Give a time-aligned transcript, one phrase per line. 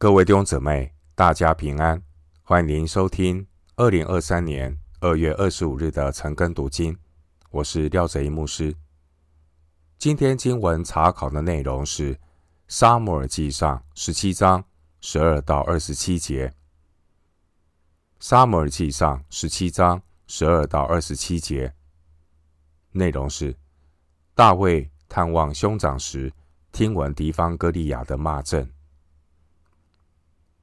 [0.00, 2.02] 各位弟兄姊妹，大家平安！
[2.42, 6.96] 欢迎您收听二零二三年二月二十五日的晨更读经。
[7.50, 8.74] 我是廖泽一牧师。
[9.98, 12.14] 今天经文查考的内容是
[12.66, 14.64] 《撒母耳记上》十七章
[15.02, 16.48] 十二到二十七节。
[18.20, 21.74] 《撒母耳记上》十七章十二到二十七节
[22.92, 23.54] 内容是
[24.34, 26.32] 大卫探望兄长时，
[26.72, 28.66] 听闻敌方歌利亚的骂阵。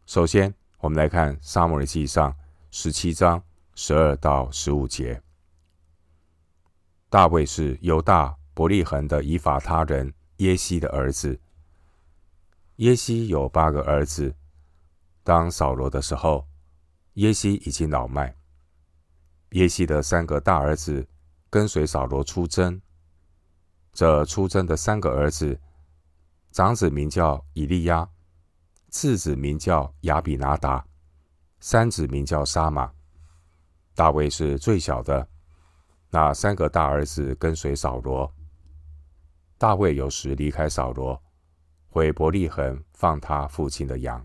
[0.08, 2.32] 首先，我们来看《撒母耳记上》
[2.72, 3.44] 十七章
[3.76, 5.22] 十二到十五节。
[7.10, 11.38] 大卫是犹大伯利恒的以法他人耶西的儿子。
[12.78, 14.34] 耶西有八个儿子。
[15.26, 16.48] 当扫罗的时候，
[17.16, 18.34] 耶西已经老迈。
[19.50, 21.06] 耶西的三个大儿子
[21.50, 22.82] 跟随扫罗出征。
[23.92, 25.60] 这出征的三个儿子，
[26.54, 28.10] 长子名叫以利押。
[28.90, 30.86] 次子名叫亚比拿达，
[31.60, 32.92] 三子名叫沙玛。
[33.94, 35.28] 大卫是最小的，
[36.10, 38.32] 那三个大儿子跟随扫罗。
[39.58, 41.22] 大卫有时离开扫罗，
[41.90, 44.24] 回伯利恒放他父亲的羊。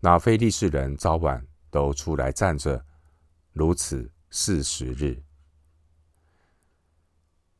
[0.00, 2.84] 那非利士人早晚都出来站着，
[3.52, 5.22] 如此四十日。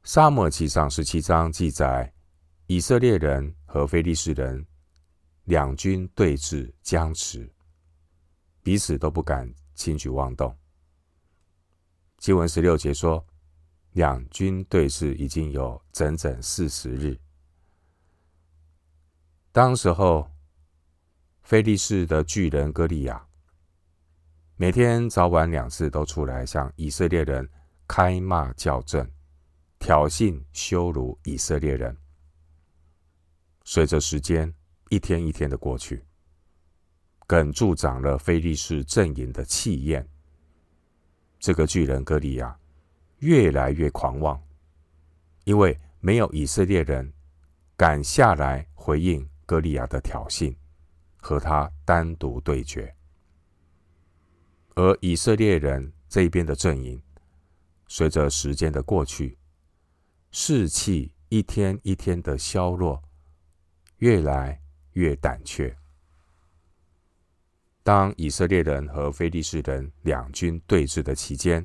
[0.03, 2.11] 撒母耳记上十七章记载，
[2.67, 4.67] 以色列人和非利士人。
[5.49, 7.51] 两军对峙僵持，
[8.63, 10.55] 彼此都不敢轻举妄动。
[12.19, 13.27] 经文十六节说，
[13.93, 17.19] 两军对峙已经有整整四十日。
[19.51, 20.31] 当时候，
[21.41, 23.27] 非利士的巨人歌利亚，
[24.57, 27.49] 每天早晚两次都出来向以色列人
[27.87, 29.11] 开骂叫阵，
[29.79, 31.97] 挑衅羞辱以色列人。
[33.65, 34.55] 随着时间，
[34.91, 36.03] 一天一天的过去，
[37.27, 40.06] 更助长了非利士阵营的气焰。
[41.39, 42.58] 这个巨人哥利亚
[43.18, 44.42] 越来越狂妄，
[45.45, 47.13] 因为没有以色列人
[47.77, 50.55] 敢下来回应哥利亚的挑衅，
[51.17, 52.95] 和他单独对决。
[54.74, 57.02] 而以色列人这边的阵营，
[57.89, 59.36] 随着时间的过去，
[60.30, 63.02] 士气一天一天的消弱，
[63.98, 64.61] 越来。
[64.98, 65.73] 越胆怯。
[67.85, 71.64] 当以色列人和非利士人两军对峙的期间，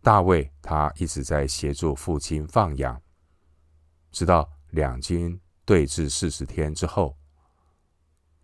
[0.00, 3.02] 大卫他一直在协助父亲放羊。
[4.12, 7.16] 直到两军对峙四十天之后，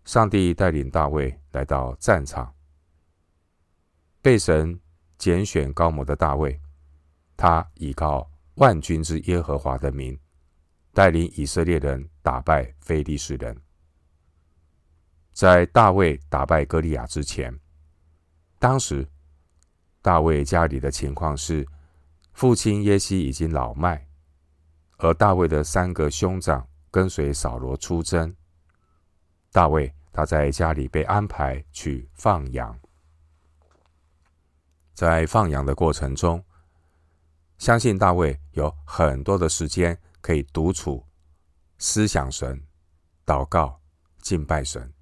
[0.04, 2.52] 上帝带领大卫来到战场。
[4.20, 4.78] 被神
[5.16, 6.60] 拣选膏抹的大卫，
[7.36, 10.18] 他依靠万军之耶和华的名，
[10.92, 13.56] 带领以色列人打败非利士人。
[15.36, 17.54] 在大卫打败歌利亚之前，
[18.58, 19.06] 当时
[20.00, 21.68] 大卫家里的情况是，
[22.32, 24.08] 父亲耶西已经老迈，
[24.96, 28.34] 而大卫的三个兄长跟随扫罗出征。
[29.52, 32.74] 大卫他在家里被安排去放羊，
[34.94, 36.42] 在放羊的过程中，
[37.58, 41.04] 相信大卫有很多的时间可以独处、
[41.76, 42.58] 思想神、
[43.26, 43.78] 祷告、
[44.22, 44.95] 敬拜神。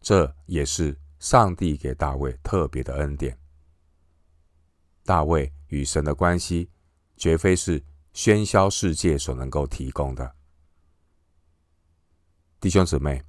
[0.00, 3.38] 这也是上帝给大卫特别的恩典。
[5.04, 6.70] 大卫与神的关系
[7.16, 7.82] 绝非是
[8.14, 10.34] 喧嚣世界所能够提供的。
[12.60, 13.22] 弟兄姊妹，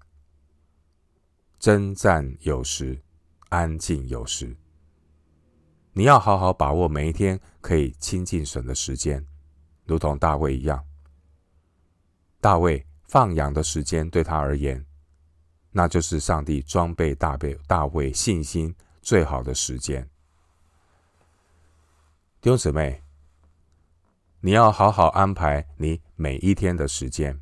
[1.60, 3.02] 征战有时，
[3.50, 4.56] 安静有时。
[5.94, 9.26] 你要好好把握每一天可以亲近神的时间，
[9.86, 10.86] 如同大卫一样。
[12.40, 14.86] 大卫放羊的时间对他而言，
[15.72, 20.10] 那就是上帝装备大卫大卫信心最好的时间。
[22.42, 23.04] 弟兄姊妹，
[24.42, 27.40] 你要好好安排你每一天的时间，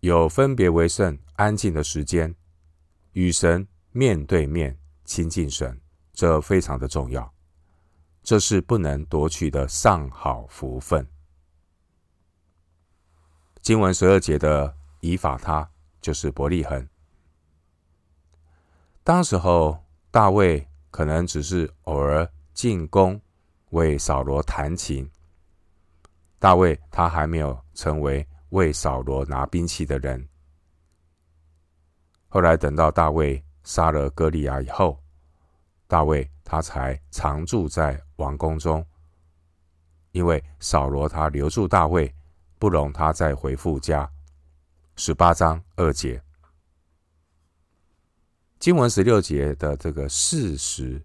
[0.00, 2.34] 有分别为圣、安静的时间，
[3.12, 5.80] 与神面对面亲近神，
[6.12, 7.32] 这非常的重要，
[8.22, 11.06] 这是不能夺取的上好福分。
[13.60, 15.71] 经文十二节的以法他。
[16.02, 16.86] 就是伯利恒。
[19.02, 23.18] 当时候，大卫可能只是偶尔进宫
[23.70, 25.10] 为扫罗弹琴。
[26.38, 30.28] 大卫他还没有成为为扫罗拿兵器的人。
[32.28, 34.98] 后来等到大卫杀了歌利亚以后，
[35.86, 38.84] 大卫他才常住在王宫中，
[40.10, 42.12] 因为扫罗他留住大卫，
[42.58, 44.10] 不容他再回父家。
[45.04, 46.22] 十八章二节，
[48.60, 51.04] 经文十六节的这个四十，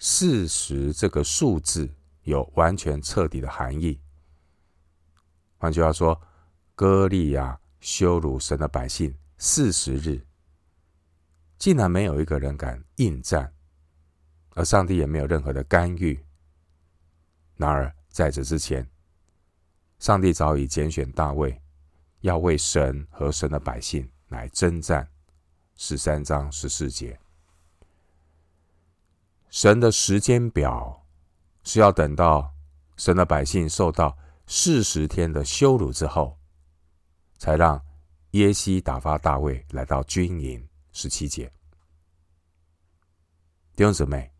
[0.00, 1.88] 四十这个数字
[2.24, 4.00] 有完全彻底的含义。
[5.58, 6.20] 换句话说，
[6.74, 10.26] 歌利亚羞辱神的百姓四十日，
[11.56, 13.54] 竟然没有一个人敢应战，
[14.56, 16.18] 而上帝也没有任何的干预。
[17.54, 18.84] 然而在这之前，
[20.00, 21.62] 上帝早已拣选大卫，
[22.20, 25.08] 要为神和神的百姓来征战。
[25.76, 27.16] 十三章十四节，
[29.48, 31.06] 神的时间表
[31.62, 32.52] 是要等到
[32.96, 34.18] 神的百姓受到
[34.48, 36.36] 四十天的羞辱之后，
[37.38, 37.80] 才让
[38.32, 40.68] 耶西打发大卫来到军营。
[40.90, 41.46] 十七节，
[43.76, 44.32] 弟兄姊妹，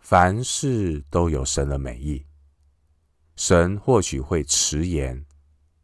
[0.00, 2.26] 凡事都有神的美意，
[3.36, 5.24] 神或许会迟延，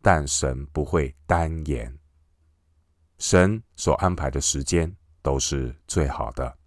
[0.05, 1.99] 但神不会单言。
[3.17, 6.59] 神所安排的时间都是最好的。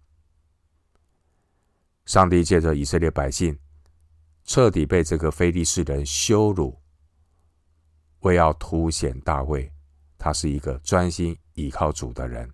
[2.04, 3.56] 上帝借着以色列百姓
[4.42, 6.82] 彻底被这个非利士人羞辱，
[8.22, 9.72] 为要凸显大卫，
[10.18, 12.52] 他是一个专心倚靠主的人，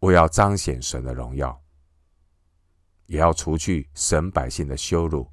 [0.00, 1.62] 为要彰显神的荣耀，
[3.06, 5.30] 也要除去神百姓的羞辱，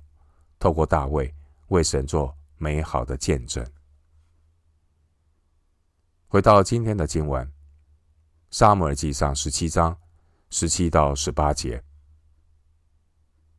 [0.60, 1.34] 透过大卫
[1.70, 3.66] 为神做美好的见证。
[6.29, 7.47] 回到今天的经文，
[8.51, 9.97] 《撒母耳记上》十七章
[10.50, 11.81] 十七到十八节。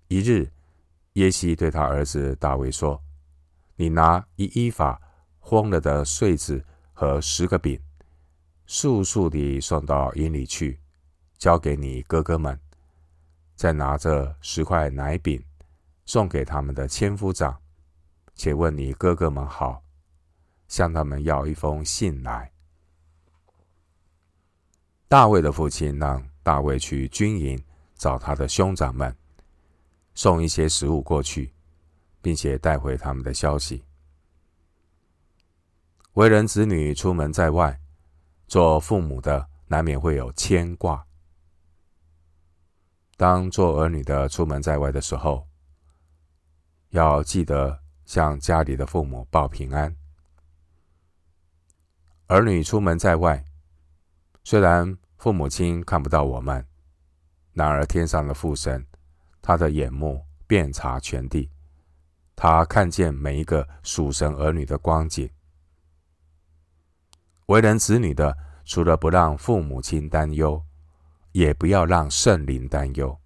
[0.09, 0.53] 一日，
[1.15, 3.03] 耶西对他儿子大卫说
[3.77, 5.01] ：“你拿一依法
[5.41, 6.63] 烘了的穗子
[6.93, 7.81] 和十个饼，
[8.67, 10.79] 速速地送到营里去，
[11.39, 12.61] 交给你哥哥们。
[13.57, 15.43] 再拿着十块奶饼，
[16.05, 17.63] 送给他们的千夫长，
[18.35, 19.83] 且问你哥哥们好，
[20.69, 22.53] 向他们要一封信来。”
[25.09, 27.59] 大卫的父亲让大卫去军营
[27.95, 29.17] 找他的兄长们，
[30.15, 31.51] 送一些食物过去，
[32.21, 33.83] 并且带回他们的消息。
[36.13, 37.81] 为人子女出门在外，
[38.49, 41.03] 做父母的难免会有牵挂。
[43.17, 45.49] 当做儿女的出门在外的时候，
[46.91, 49.97] 要记得向家里的父母报平安。
[52.27, 53.43] 儿女出门在外。
[54.51, 56.67] 虽然父母亲看不到我们，
[57.53, 58.83] 然而天上的父神，
[59.43, 61.51] 他的眼目遍察全地，
[62.35, 65.29] 他看见每一个属神儿女的光景。
[67.45, 68.35] 为人子女的，
[68.65, 70.65] 除了不让父母亲担忧，
[71.33, 73.21] 也不要让圣灵担忧。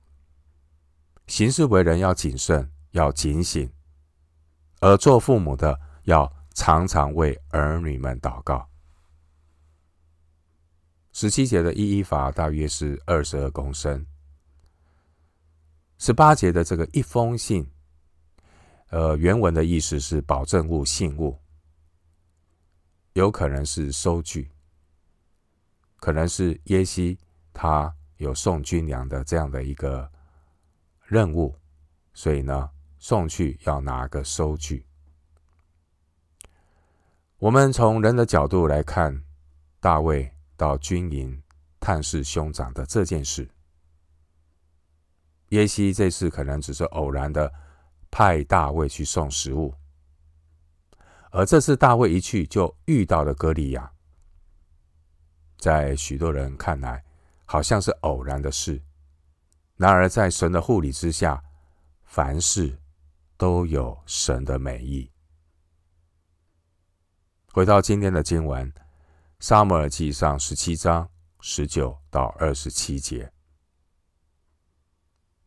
[1.28, 3.72] 行事为人要谨慎，要警醒，
[4.80, 8.68] 而做父母的要常常为儿女们祷告。
[11.12, 14.06] 十七节的一一法大约是二十二公升。
[15.98, 17.70] 十八节的这个一封信，
[18.88, 21.38] 呃，原文的意思是保证物、信物，
[23.12, 24.50] 有可能是收据，
[25.98, 27.18] 可能是耶西
[27.52, 30.10] 他有送军粮的这样的一个
[31.04, 31.54] 任务，
[32.14, 34.86] 所以呢，送去要拿个收据。
[37.38, 39.22] 我们从人的角度来看，
[39.78, 40.32] 大卫。
[40.62, 41.42] 到军营
[41.80, 43.50] 探视兄长的这件事，
[45.48, 47.52] 耶西这次可能只是偶然的
[48.12, 49.74] 派大卫去送食物，
[51.32, 53.92] 而这次大卫一去就遇到了歌利亚，
[55.58, 57.04] 在许多人看来
[57.44, 58.80] 好像是偶然的事，
[59.74, 61.42] 然而在神的护理之下，
[62.04, 62.78] 凡事
[63.36, 65.10] 都有神的美意。
[67.52, 68.72] 回到今天的经文。
[69.42, 73.32] 撒母耳记上十七章十九到二十七节，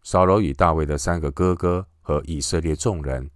[0.04, 3.32] 扫罗与大卫的三个哥哥和以色列众人，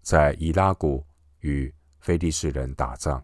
[0.00, 1.04] 在以拉谷
[1.40, 3.22] 与非利士人打仗。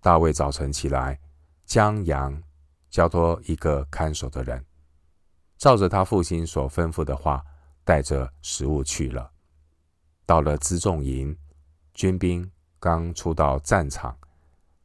[0.00, 1.20] 大卫早晨起来，
[1.64, 2.42] 将羊
[2.90, 4.66] 交托一个看守的人，
[5.56, 7.40] 照着他父亲所吩咐的话，
[7.84, 9.30] 带着食物去了。
[10.26, 11.38] 到了辎重营，
[11.94, 14.18] 军兵刚出到战场。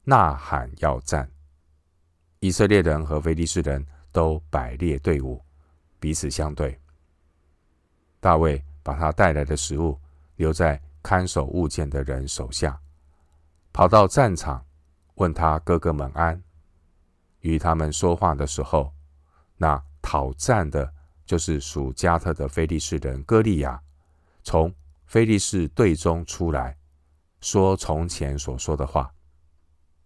[0.06, 1.30] 呐喊要战，
[2.40, 5.42] 以色列人和非利士人都摆列队伍，
[6.00, 6.78] 彼此相对。
[8.20, 9.98] 大卫把他带来的食物
[10.36, 12.78] 留在看守物件的人手下，
[13.72, 14.66] 跑到战场，
[15.16, 16.42] 问他哥哥们安。
[17.40, 18.94] 与他们说话的时候，
[19.58, 20.94] 那讨战的，
[21.26, 23.82] 就是属加特的非利士人歌利亚，
[24.44, 24.74] 从
[25.06, 26.78] 非利士队中出来，
[27.40, 29.14] 说从前所说的话。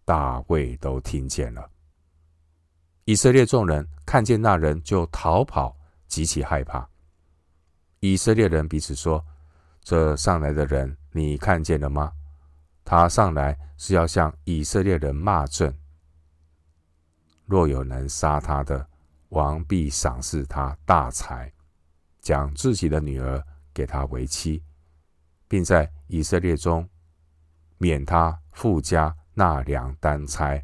[0.07, 1.69] 大卫都听见了。
[3.03, 5.75] 以色列众人看见那人就逃跑，
[6.07, 6.87] 极其害怕。
[7.99, 9.21] 以色列人彼此说
[9.83, 12.13] ：“这上来的人，你看见了吗？
[12.85, 15.77] 他上来是要向以色列人骂阵。
[17.45, 18.87] 若有能杀他的，
[19.27, 21.51] 王必赏赐他大财，
[22.21, 24.63] 将自己的女儿给他为妻，
[25.49, 26.87] 并在以色列中
[27.77, 30.59] 免他父家纳粮担差。”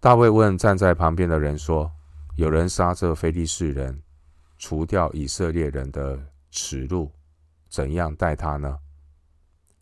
[0.00, 1.92] 大卫问站在旁边的人说
[2.36, 4.02] ：“有人杀这非利士人，
[4.56, 6.18] 除掉以色列人的
[6.50, 7.12] 耻辱，
[7.68, 8.78] 怎样待他呢？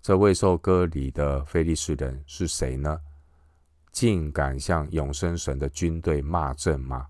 [0.03, 3.01] 这未受割礼的非利士人是谁呢？
[3.93, 7.07] 竟敢向永生神的军队骂阵吗？”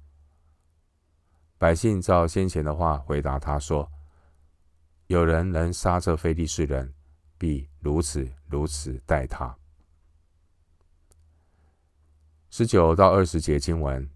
[1.57, 3.91] 百姓照先前的话回答他说
[5.09, 6.93] ：“有人能杀这非利士人，
[7.39, 9.57] 必如此如此待他。”
[12.51, 14.09] 十九到二十节经文，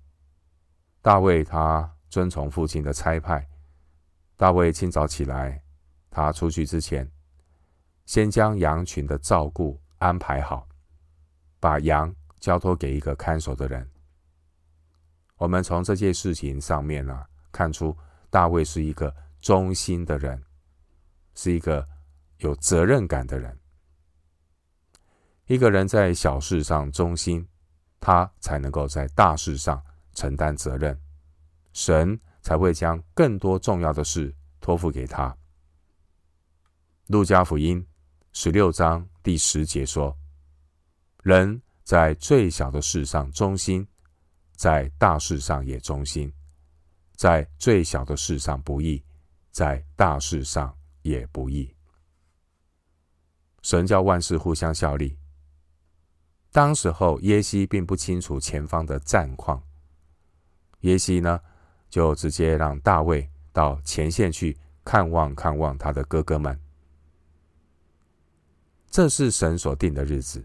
[1.02, 3.46] 大卫他遵从父亲的差派。
[4.36, 5.62] 大卫清早起来，
[6.10, 7.10] 他出去之前，
[8.06, 10.66] 先将羊群的照顾安排好，
[11.60, 13.88] 把羊交托给一个看守的人。
[15.36, 17.96] 我们从这件事情上面呢，看出
[18.30, 20.42] 大卫是一个忠心的人，
[21.34, 21.86] 是一个
[22.38, 23.58] 有责任感的人。
[25.46, 27.46] 一个人在小事上忠心，
[28.02, 29.80] 他才能够在大事上
[30.12, 31.00] 承担责任，
[31.72, 35.34] 神才会将更多重要的事托付给他。
[37.06, 37.86] 路加福音
[38.32, 40.18] 十六章第十节说
[41.22, 43.86] ：“人在最小的事上忠心，
[44.56, 46.28] 在大事上也忠心；
[47.14, 49.00] 在最小的事上不义，
[49.52, 51.72] 在大事上也不义。”
[53.62, 55.16] 神叫万事互相效力。
[56.52, 59.62] 当时候，耶西并不清楚前方的战况。
[60.80, 61.40] 耶西呢，
[61.88, 64.54] 就直接让大卫到前线去
[64.84, 66.60] 看望看望他的哥哥们。
[68.90, 70.44] 这是神所定的日子。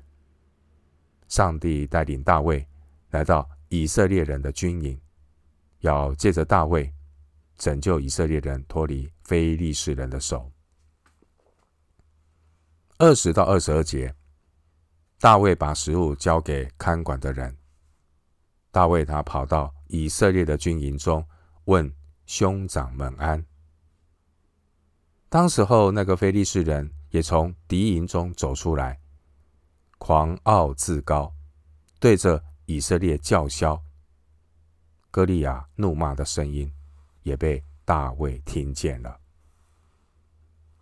[1.27, 2.65] 上帝带领大卫
[3.09, 4.97] 来到以色列人的军营，
[5.79, 6.89] 要借着大卫
[7.57, 10.49] 拯救以色列人脱离非利士人的手。
[12.97, 14.15] 二十到二十二节。
[15.19, 17.57] 大卫把食物交给看管的人。
[18.69, 21.25] 大卫他跑到以色列的军营中，
[21.65, 21.91] 问
[22.27, 23.43] 兄长们安。
[25.27, 28.99] 当时候，那个非利士人也从敌营中走出来，
[29.97, 31.33] 狂傲自高，
[31.99, 33.81] 对着以色列叫嚣。
[35.09, 36.71] 歌利亚怒骂的声音
[37.23, 39.19] 也被大卫听见了。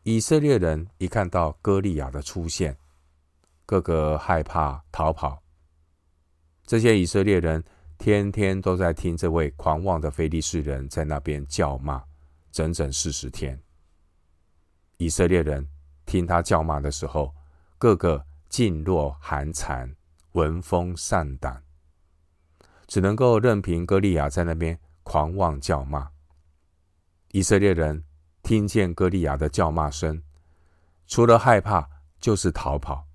[0.04, 2.78] 以色列人一看到歌利亚的出现，
[3.66, 5.42] 个个害怕逃跑。
[6.66, 7.64] 这些以色列人
[7.98, 12.04] 天天都在听这位狂妄的非利士人在那边叫骂，
[12.52, 13.60] 整整四十天。
[14.98, 15.68] 以色列人
[16.06, 17.34] 听他叫骂的时候，
[17.78, 19.96] 个个噤若寒蝉，
[20.32, 21.62] 闻风丧胆，
[22.88, 26.10] 只能够任凭歌利亚在那边狂妄叫骂。
[27.32, 28.04] 以色列人
[28.42, 30.24] 听见歌利亚的叫骂声，
[31.08, 33.06] 除了害怕，就是逃跑。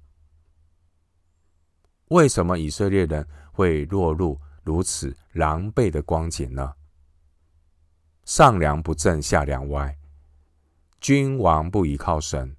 [2.11, 6.75] 为什么以色列人会落入如此狼狈的光景呢？
[8.25, 9.97] 上梁不正下梁歪，
[11.01, 12.57] 君王不倚靠神，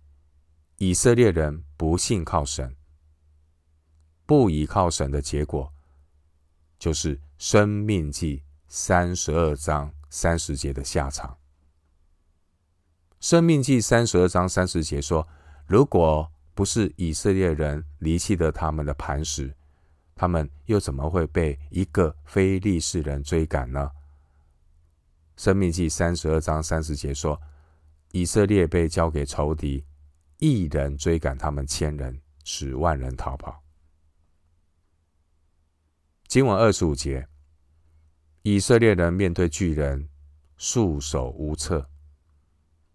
[0.77, 2.77] 以色列人不信靠神，
[4.25, 5.73] 不倚靠神的结果，
[6.79, 8.37] 就是《生命记》
[8.69, 11.31] 三十二章三十节的下场。
[13.19, 15.27] 《生命记》三十二章三十节说
[15.67, 16.31] ：“如果……”
[16.61, 19.51] 不是以色列人离弃了他们的磐石，
[20.13, 23.89] 他们又怎么会被一个非利士人追赶呢？
[25.35, 27.41] 申命记三十二章三十节说，
[28.11, 29.83] 以色列被交给仇敌，
[30.37, 33.63] 一人追赶他们千人，使万人逃跑。
[36.27, 37.27] 经文二十五节，
[38.43, 40.07] 以色列人面对巨人，
[40.57, 41.89] 束手无策，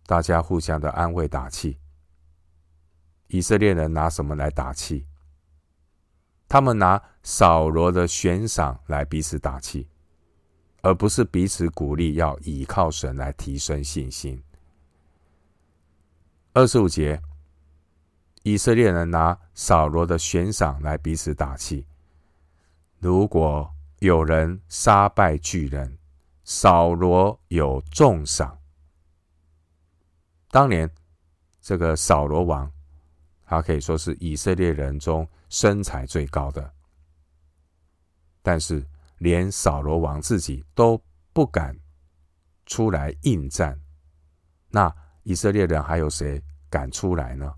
[0.07, 1.81] 大家互相的安慰打气。
[3.29, 5.07] 以色列人拿什么来打气？
[6.49, 9.89] 他们拿扫罗的悬赏来彼此打气，
[10.81, 14.41] 而不是彼此鼓励，要倚靠神来提升信心。
[16.53, 17.21] 二十五节，
[18.45, 21.85] 以色列人拿扫罗的悬赏来彼此打气。
[23.01, 23.69] 如果
[23.99, 25.99] 有人杀败巨人，
[26.45, 28.57] 扫罗有重赏。
[30.53, 30.89] 当年
[31.61, 32.71] 这个扫罗王。
[33.47, 36.75] 他可以说是以色列人中身材最高的，
[38.43, 38.85] 但是
[39.19, 41.01] 连扫罗王自己都
[41.33, 41.79] 不敢
[42.67, 43.81] 出来应战，
[44.69, 47.55] 那以色列人还有谁敢出来呢？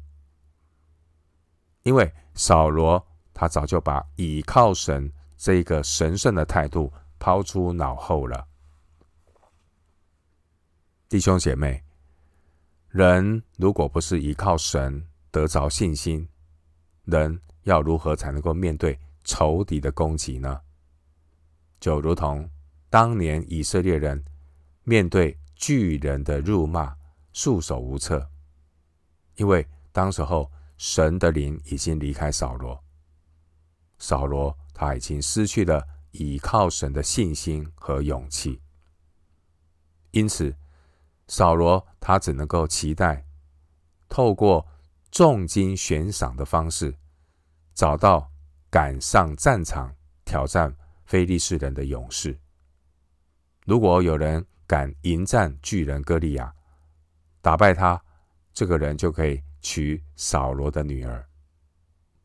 [1.85, 8.47] 因为扫罗他早就把倚靠神这个神圣的态度抛出脑后了。
[11.09, 11.83] 弟兄姐妹，
[12.89, 16.29] 人如果不是依靠神得着信心，
[17.05, 20.61] 人要如何才能够面对仇敌的攻击呢？
[21.81, 22.49] 就如同
[22.91, 24.25] 当年以色列人
[24.85, 26.97] 面对巨人的辱骂，
[27.33, 28.31] 束手无策，
[29.37, 32.83] 因为当时候神的灵已经离开扫罗，
[33.99, 38.61] 扫罗他已经失去了倚靠神的信心和勇气，
[40.13, 40.57] 因此
[41.27, 43.27] 扫罗他只能够期待
[44.09, 44.67] 透过
[45.11, 46.95] 重金悬赏的方式，
[47.75, 48.31] 找到
[48.71, 50.75] 赶上战场挑战
[51.07, 52.39] 非利士人的勇士，
[53.65, 56.55] 如果有人敢迎战巨人歌利亚，
[57.41, 58.01] 打败他，
[58.53, 61.27] 这个人就可以娶扫罗的女儿，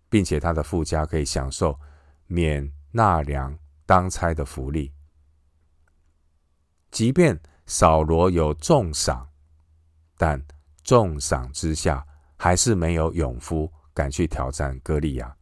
[0.10, 1.80] 并且他的富家可以享受
[2.28, 4.94] 免纳粮当差的福利。
[6.92, 9.30] 即便扫罗有重赏，
[10.18, 10.46] 但
[10.84, 12.06] 重赏之下，
[12.44, 15.34] 还是没有勇夫敢去挑战歌利亚。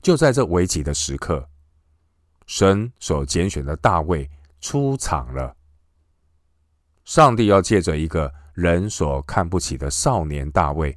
[0.00, 1.46] 就在这危急的时刻。
[2.46, 4.30] 神所拣选的大卫
[4.62, 5.54] 出场了。
[7.04, 10.96] 上帝要借着一个人所看不起的少年大卫，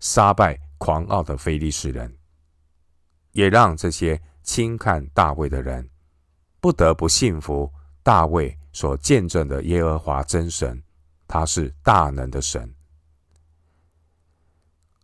[0.00, 2.16] 杀败狂傲的非利士人，
[3.32, 5.86] 也让这些轻看大卫的人
[6.58, 7.70] 不得不信服
[8.02, 10.82] 大卫所见证的耶和华真神，
[11.26, 12.72] 他是大能的神。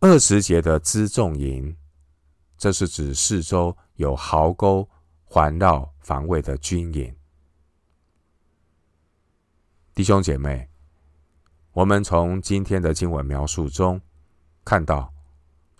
[0.07, 1.75] 二十节的辎重营，
[2.59, 4.87] 这是指四周有壕沟。
[5.23, 7.13] 环绕防卫的军营，
[9.95, 10.69] 弟兄姐妹，
[11.73, 13.99] 我们从今天的经文描述中
[14.63, 15.11] 看到，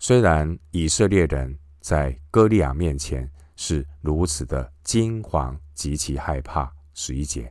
[0.00, 7.50] 虽然以色列人在歌利亚面前是如此的惊惶、极其害怕，十一节，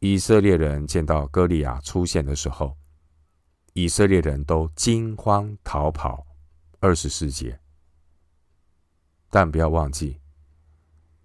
[0.00, 2.74] 以色列人见到歌利亚出现的时候，
[3.80, 6.26] 以色列人都惊慌逃跑，
[6.80, 7.56] 二十四节，
[9.30, 10.20] 但不要忘记。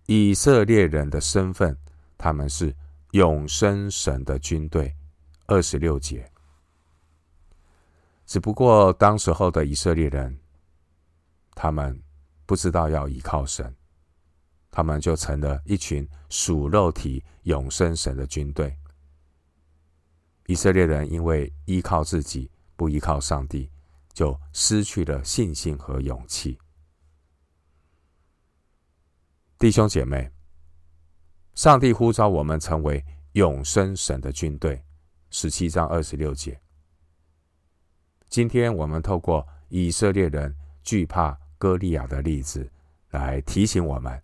[0.06, 1.76] 以色列人的身份，
[2.16, 2.72] 他们是
[3.14, 4.96] 永生神的军队。
[5.48, 6.32] 二十六节，
[8.28, 10.40] 只不过当时候的以色列人，
[11.56, 12.00] 他们
[12.46, 13.76] 不知道要依靠神，
[14.70, 18.78] 他们就成了一群属肉体永生神的军队。
[20.48, 23.70] 以色列人因为依靠自己，不依靠上帝，
[24.12, 26.58] 就失去了信心和勇气。
[29.58, 30.30] 弟兄姐妹，
[31.56, 33.04] 上帝呼召我们成为
[33.34, 34.84] 永生神的军队。
[35.30, 36.60] 十七章二十六节。
[38.30, 42.70] 今天我们透过以色列人惧怕歌利亚的例子，
[43.10, 44.22] 来提醒我们：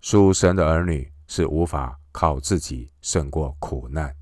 [0.00, 4.14] 属神的儿女是无法靠自己胜过苦难。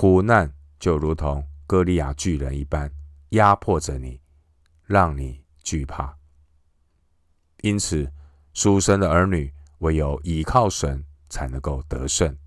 [0.00, 2.88] 苦难就如同歌利亚巨人一般，
[3.30, 4.20] 压迫着你，
[4.84, 6.16] 让你惧怕。
[7.62, 8.08] 因此。
[8.54, 12.38] 属神的儿女唯有倚靠神，才能够得胜。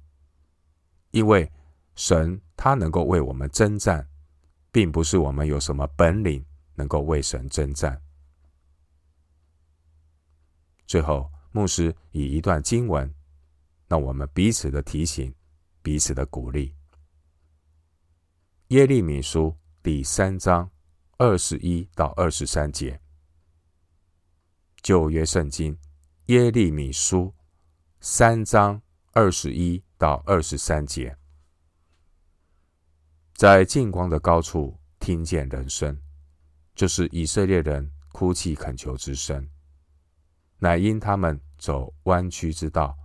[1.12, 1.52] 因为
[1.94, 4.08] 神他能够为我们征战，
[4.72, 8.02] 并不是我们有什么本领能够为神征战。
[10.88, 13.14] 最后，牧师以一段经文，
[13.90, 15.36] 让我们彼此的提醒，
[15.82, 16.74] 彼此的鼓励。
[18.72, 19.54] 耶利米书
[19.84, 20.72] 第三章
[21.18, 23.02] 二十一到二十三节，
[24.82, 25.78] 旧约圣经。
[26.28, 27.36] 耶利米书
[28.00, 28.82] 三章
[29.12, 31.18] 二十一到二十三节，
[33.34, 36.02] 在近光的高处听见人声，
[36.74, 39.50] 就是以色列人哭泣恳求之声，
[40.60, 42.98] 乃因他们走弯曲之道，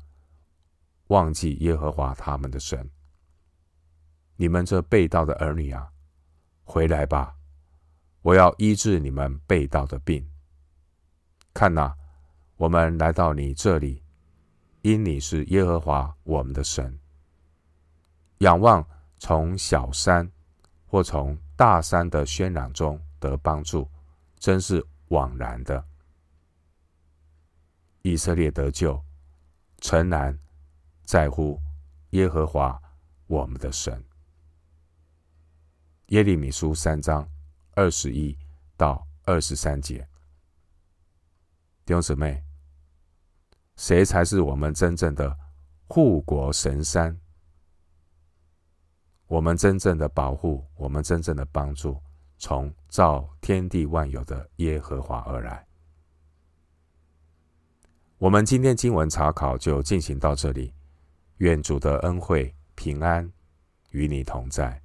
[1.08, 2.88] 忘记耶和华他们的神。
[4.36, 5.90] 你们这被盗的儿女啊，
[6.64, 7.34] 回来吧！
[8.22, 10.26] 我要医治你们被盗的病。
[11.52, 11.94] 看呐。
[12.58, 14.02] 我们来到你这里，
[14.80, 16.98] 因你是耶和华我们的神。
[18.38, 18.82] 仰望
[19.18, 20.26] 从小山
[20.86, 23.86] 或从大山的喧嚷中得帮助，
[24.38, 25.84] 真是枉然的。
[28.00, 28.98] 以色列得救，
[29.82, 30.38] 诚然
[31.04, 31.60] 在乎
[32.12, 32.80] 耶和华
[33.26, 34.02] 我们的神。
[36.10, 37.28] 耶利米书三章
[37.72, 38.38] 二十一
[38.76, 40.06] 到二十三节，
[41.84, 42.40] 弟兄姊妹。
[43.74, 45.36] 谁才是我们真正的
[45.88, 47.18] 护国神山？
[49.26, 52.00] 我们真正的保护，我们真正的帮助，
[52.38, 55.66] 从造天地万有的耶和华而来。
[58.18, 60.72] 我们今天经文查考就进行到这里，
[61.38, 63.30] 愿主的恩惠平安
[63.90, 64.80] 与你同在。